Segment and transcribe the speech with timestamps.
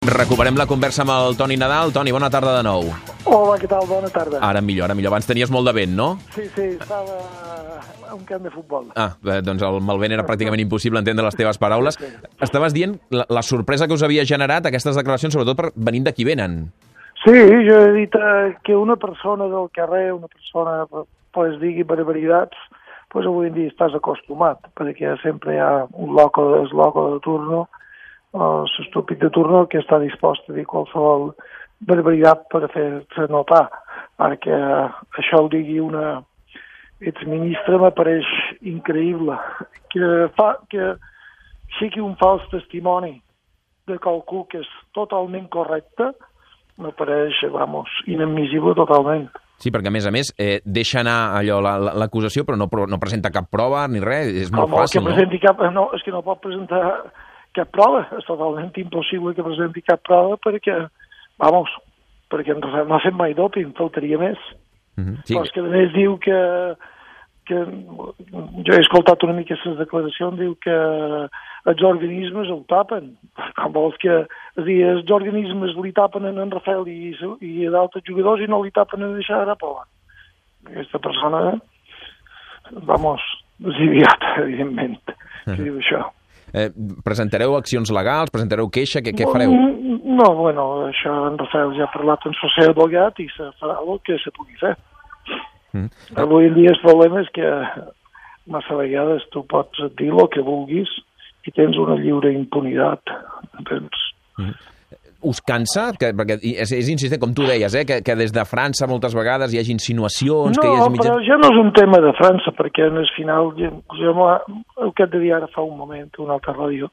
[0.00, 1.90] Recuperem la conversa amb el Toni Nadal.
[1.92, 2.86] Toni, bona tarda de nou.
[3.28, 3.82] Hola, què tal?
[3.84, 4.38] Bona tarda.
[4.40, 5.12] Ara millor, ara millor.
[5.12, 6.06] Abans tenies molt de vent, no?
[6.32, 7.18] Sí, sí, estava
[8.08, 8.86] a un camp de futbol.
[8.96, 12.00] Ah, bé, doncs el, amb el vent era pràcticament impossible entendre les teves paraules.
[12.40, 16.14] Estaves dient la, la sorpresa que us havia generat aquestes declaracions, sobretot per venint de
[16.16, 16.62] qui venen.
[17.20, 17.36] Sí,
[17.68, 20.78] jo he dit eh, que una persona del carrer, una persona
[21.36, 22.56] pues, digui barbaritats,
[23.12, 27.20] pues avui en dia estàs acostumat, perquè sempre hi ha un loco, el loco de
[27.28, 27.66] turno,
[28.32, 31.32] o l'estúpid de turno que està dispost a dir qualsevol
[31.86, 33.66] barbaritat per fer-se notar.
[34.44, 36.20] Que això ho digui una
[37.00, 38.28] exministra m'apareix
[38.68, 39.38] increïble.
[39.90, 40.92] Que, fa, que
[41.78, 43.16] sigui un fals testimoni
[43.88, 46.12] de qualcú que és totalment correcte
[46.80, 49.26] m'apareix, vamos, inadmissible totalment.
[49.60, 53.32] Sí, perquè a més a més eh, deixa anar allò l'acusació però no, no presenta
[53.34, 55.42] cap prova ni res, és molt Com fàcil, que presenti no?
[55.44, 55.84] Cap, no?
[55.96, 56.80] És que no pot presentar
[57.56, 60.76] cap prova, és totalment impossible que presenti cap prova perquè,
[61.42, 61.72] vamos,
[62.30, 64.38] perquè no ha fet mai doping, faltaria més.
[64.96, 65.16] Mm -hmm.
[65.24, 65.34] sí.
[65.34, 66.40] Però és que a més diu que,
[67.46, 67.58] que
[68.66, 70.76] jo he escoltat una mica aquestes declaracions, diu que
[71.70, 73.16] els organismes el tapen.
[73.58, 74.26] Com vols que...
[74.58, 78.62] És dir, els organismes li tapen en en Rafael i, i d'altres jugadors i no
[78.62, 79.86] li tapen a deixar a Pola.
[80.66, 81.60] Aquesta persona,
[82.70, 83.20] vamos,
[83.64, 84.98] és idiota, evidentment,
[85.44, 86.04] que diu això.
[86.52, 86.68] Eh,
[87.06, 89.54] presentareu accions legals, presentareu queixa, què, què fareu?
[89.54, 93.78] No, bueno, això en Rafael ja ha parlat amb el seu advocat i se farà
[93.84, 94.74] el que se pugui fer.
[95.72, 95.86] Mm.
[96.18, 97.46] Avui en dia el problema és que
[98.50, 100.90] massa vegades tu pots dir el que vulguis
[101.46, 103.14] i tens una lliure impunitat.
[103.60, 104.02] Entens?
[104.40, 104.56] Mm.
[105.26, 105.90] Us cansa?
[106.00, 109.14] Que, perquè és, és insistent, com tu deies, eh, que, que des de França moltes
[109.16, 110.56] vegades hi hagi insinuacions...
[110.56, 111.10] No, que hi hagi mitja...
[111.10, 113.70] però ja no és un tema de França, perquè en el final, jo,
[114.80, 116.88] el que et de dir ara fa un moment, una altra ràdio,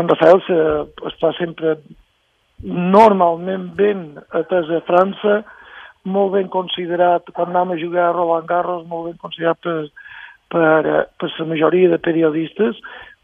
[0.00, 0.58] en Rafael se,
[1.10, 1.76] està sempre
[2.62, 4.06] normalment ben
[4.38, 5.42] atès a França,
[6.04, 9.76] molt ben considerat, quan anem a jugar a Roland Garros, molt ben considerat per,
[10.50, 12.80] per, per la majoria de periodistes,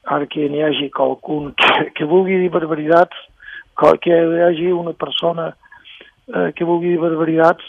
[0.09, 3.17] ara que n'hi hagi qualcun que, que vulgui dir barbaritats,
[4.03, 5.51] que hi hagi una persona
[6.35, 7.65] eh, que vulgui dir barbaritats,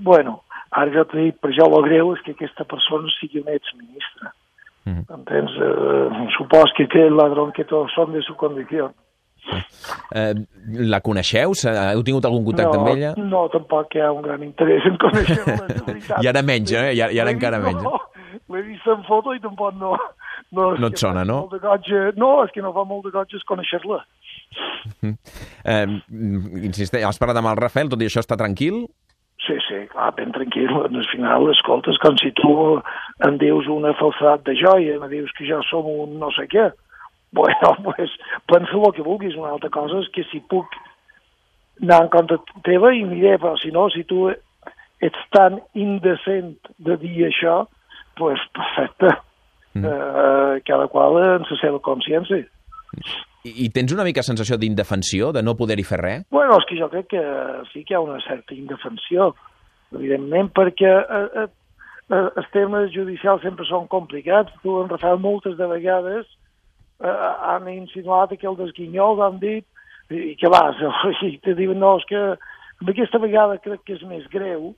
[0.00, 3.52] bueno, ara ja t'he dit, per jo el greu és que aquesta persona sigui un
[3.52, 4.34] exministre.
[4.84, 5.06] Mm.
[5.16, 5.56] Entens?
[5.56, 8.90] Eh, supos que aquell ladrón que tots són de su condició.
[10.16, 10.32] Eh,
[10.88, 11.52] la coneixeu?
[11.52, 13.12] Heu tingut algun contacte no, amb ella?
[13.20, 15.56] No, tampoc hi ha un gran interès en conèixer-la,
[16.24, 16.90] I ara menys, eh?
[16.96, 17.84] I ara, i ara encara menys.
[17.84, 17.98] No,
[18.52, 19.96] l'he vist en foto i tampoc no...
[20.54, 21.40] No, no et sona, no?
[21.50, 21.88] Goig,
[22.20, 24.04] no, és que no fa molt de goig conèixer-la.
[25.64, 25.86] Eh,
[26.62, 28.84] insiste, has parlat amb el Rafael, tot i això està tranquil?
[29.44, 30.70] Sí, sí, clar, ben tranquil.
[30.84, 32.54] Al final, escoltes, com si tu
[33.26, 36.70] em dius una falsedat de joia, em dius que jo som un no sé què.
[37.34, 38.14] Bueno, pues,
[38.50, 39.36] pensa el que vulguis.
[39.36, 40.78] Una altra cosa és que si puc
[41.82, 44.28] anar en compte teva i miré, però si no, si tu
[45.04, 47.64] ets tan indecent de dir això,
[48.16, 49.10] pues perfecte.
[49.74, 49.84] Mm.
[49.84, 52.44] Uh, cada qual en la seva consciència.
[53.44, 56.22] I, I tens una mica sensació d'indefensió, de no poder-hi fer res?
[56.32, 57.24] Bueno, és que jo crec que
[57.72, 59.34] sí que hi ha una certa indefensió,
[59.92, 61.50] evidentment, perquè eh, eh,
[62.08, 64.54] eh, els temes judicials sempre són complicats.
[64.62, 66.24] Tu, en Rafael, moltes de vegades
[67.04, 67.12] eh,
[67.50, 69.68] han insinuat que el desguinyol han dit
[70.08, 70.80] i, que vas,
[71.28, 72.24] i te diuen no, és que
[72.94, 74.72] aquesta vegada crec que és més greu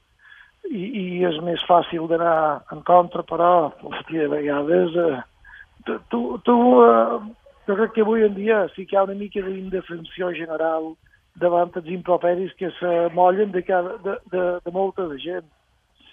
[0.66, 6.56] i, i és més fàcil d'anar en contra, però hosti, de vegades eh, tu, tu
[6.82, 7.19] eh,
[7.66, 10.94] jo crec que avui en dia sí que hi ha una mica d'indefensió general
[11.41, 15.50] davant els improperis que se mollen de, cada, de, de, de molta de gent.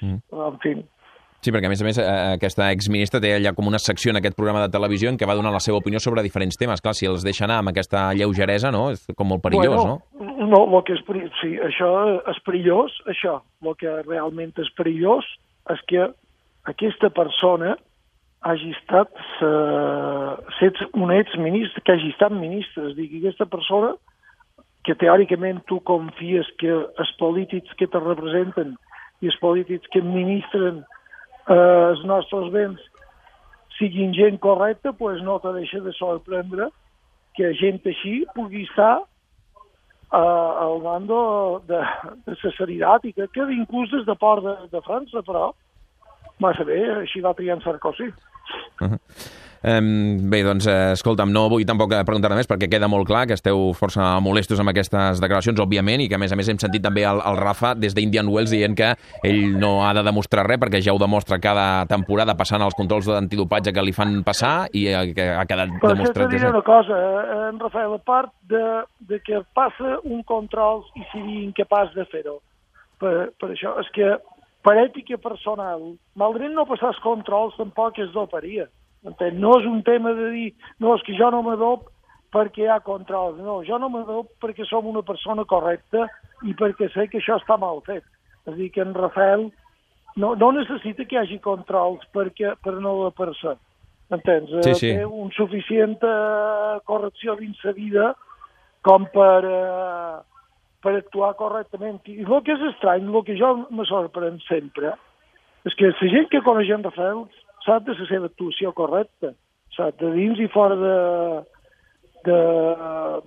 [0.02, 0.20] Mm.
[0.50, 0.74] En fi.
[1.44, 4.36] Sí, perquè a més a més aquesta exministra té allà com una secció en aquest
[4.38, 6.80] programa de televisió en què va donar la seva opinió sobre diferents temes.
[6.84, 8.86] Clar, si els deixa anar amb aquesta lleugeresa, no?
[8.96, 10.62] És com molt perillós, bueno, no?
[10.72, 11.90] No, que és perillós, sí, això
[12.32, 13.42] és perillós, això.
[13.64, 15.28] El que realment és perillós
[15.74, 16.08] és que
[16.72, 17.76] aquesta persona
[18.44, 19.12] hagi estat
[19.42, 22.90] uh, un exministre, que hagi estat ministre.
[22.90, 23.94] És dir, que aquesta persona,
[24.84, 28.76] que teòricament tu confies que els polítics que te representen
[29.24, 30.82] i els polítics que administren
[31.48, 32.82] eh, els nostres béns
[33.78, 36.68] siguin gent correcta, pues no te deixa de sorprendre
[37.38, 41.80] que gent així pugui estar eh, al bando de,
[42.28, 45.54] de la i que, que inclús des de fora de, de França, però
[46.40, 48.12] massa bé, així va triar en Sarkozy.
[48.82, 49.00] Uh -huh.
[49.64, 53.38] Um, bé, doncs, eh, escolta'm, no vull tampoc preguntar més perquè queda molt clar que
[53.38, 56.84] esteu força molestos amb aquestes declaracions, òbviament, i que a més a més hem sentit
[56.84, 58.90] també el, el Rafa des d'Indian Wells dient que
[59.24, 63.08] ell no ha de demostrar res perquè ja ho demostra cada temporada passant els controls
[63.08, 66.26] d'antidopatge que li fan passar i eh, que ha quedat Però demostrat.
[66.26, 68.66] Però diré una cosa, eh, en Rafael, a part de,
[69.08, 72.42] de que passa un control i sigui incapaç de fer-ho,
[73.00, 74.12] per, per això és que
[74.64, 78.70] per ètica personal, malgrat no passar els controls, tampoc es doparia.
[79.04, 79.36] Entens?
[79.40, 80.50] No és un tema de dir,
[80.80, 81.90] no, és que jo no m'adop
[82.34, 83.42] perquè hi ha controls.
[83.44, 86.08] No, jo no m'adop perquè som una persona correcta
[86.48, 88.06] i perquè sé que això està mal fet.
[88.48, 89.50] És a dir, que en Rafael
[90.16, 93.58] no, no necessita que hi hagi controls perquè, per no aparèixer.
[94.14, 94.52] Entens?
[94.64, 94.92] Sí, sí.
[94.96, 98.12] Té un suficient eh, correcció dins la vida
[98.86, 100.33] com per, eh,
[100.84, 102.02] per actuar correctament.
[102.12, 104.94] I el que és estrany, el que jo me sorprèn sempre,
[105.64, 107.24] és que la gent que coneix en Rafael
[107.66, 109.32] sap de la seva actuació correcta,
[109.76, 110.98] sap de dins i fora de,
[112.28, 112.40] de,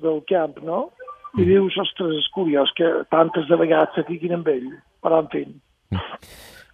[0.05, 0.91] del camp, no?
[1.37, 1.47] I Mm.
[1.51, 4.71] dius, ostres, és curiós que tantes de vegades se fiquin amb ell,
[5.05, 5.43] però en fi,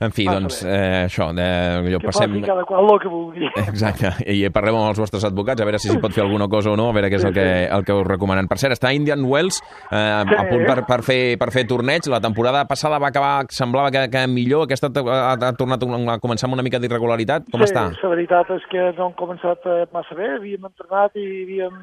[0.03, 2.33] En fi, doncs, eh, això, eh, allò, que passem...
[2.35, 3.51] faci cada qual el que vulgui.
[3.73, 6.73] Exacte, i parlem amb els vostres advocats a veure si s'hi pot fer alguna cosa
[6.73, 7.47] o no, a veure què és el que,
[7.77, 8.49] el que us recomanen.
[8.51, 10.35] Per cert, està Indian Wells eh, Sí.
[10.37, 12.07] a punt per, per, fer, per fer torneig.
[12.11, 16.19] La temporada passada va acabar, semblava que, que millor, aquesta ha, ha tornat a, a
[16.23, 17.49] començar amb una mica d'irregularitat.
[17.53, 17.87] Com sí, està?
[18.03, 21.79] la veritat és que no hem començat eh, massa bé, havíem entrenat i havíem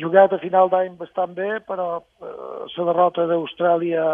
[0.00, 4.06] jugat a final d'any bastant bé, però eh, la derrota d'Austràlia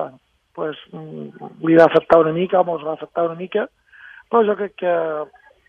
[0.55, 3.67] pues, mm, li va afectar una mica, o ens va afectar una mica,
[4.31, 4.95] però jo crec que,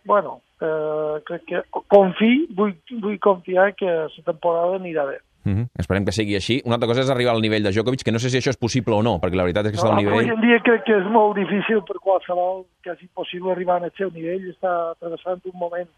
[0.05, 5.19] bueno, eh, crec que confi, vull, vull confiar que la temporada anirà bé.
[5.43, 5.67] Mm -hmm.
[5.79, 6.61] Esperem que sigui així.
[6.65, 8.57] Una altra cosa és arribar al nivell de Djokovic, que no sé si això és
[8.57, 10.29] possible o no, perquè la veritat és que està al Avui nivell...
[10.29, 14.49] en dia crec que és molt difícil per qualsevol, quasi impossible arribar al seu nivell,
[14.51, 15.89] està travessant un moment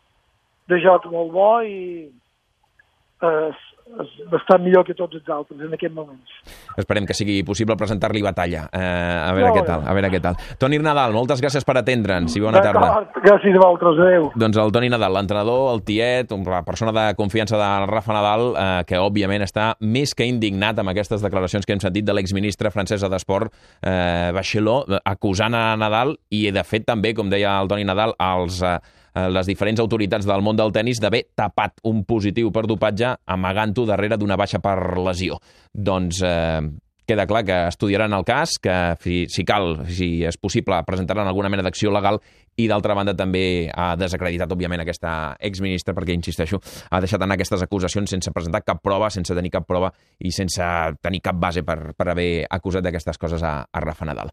[0.68, 2.10] de joc molt bo i
[3.22, 3.56] és, és
[4.32, 6.38] bastant millor que tots els altres en aquests moments.
[6.80, 8.66] Esperem que sigui possible presentar-li batalla.
[8.72, 10.40] Eh, a veure Molt què tal, a veure què tal.
[10.60, 13.04] Toni Nadal, moltes gràcies per atendre'ns i bona tarda.
[13.24, 14.30] Gràcies a vosaltres, adeu.
[14.40, 18.84] Doncs el Toni Nadal, l'entrenador, el tiet, la persona de confiança de Rafa Nadal, eh,
[18.90, 23.12] que òbviament està més que indignat amb aquestes declaracions que hem sentit de l'exministre francesa
[23.12, 28.16] d'Esport, eh, Bachelot, acusant a Nadal i, de fet, també, com deia el Toni Nadal,
[28.20, 28.80] als, eh,
[29.14, 34.18] les diferents autoritats del món del tennis d'haver tapat un positiu per dopatge amagant-ho darrere
[34.18, 35.38] d'una baixa per lesió.
[35.74, 36.62] Doncs eh,
[37.06, 41.52] queda clar que estudiaran el cas, que si, si cal, si és possible, presentaran alguna
[41.52, 42.20] mena d'acció legal
[42.56, 47.66] i d'altra banda també ha desacreditat, òbviament, aquesta exministra perquè, insisteixo, ha deixat anar aquestes
[47.66, 50.64] acusacions sense presentar cap prova, sense tenir cap prova i sense
[51.02, 54.32] tenir cap base per, per haver acusat d'aquestes coses a, a Rafa Nadal.